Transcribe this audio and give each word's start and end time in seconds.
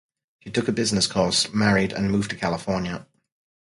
She 0.39 0.49
took 0.49 0.67
a 0.67 0.71
business 0.71 1.05
course, 1.05 1.53
married, 1.53 1.93
and 1.93 2.09
moved 2.09 2.31
to 2.31 2.35
California. 2.35 3.05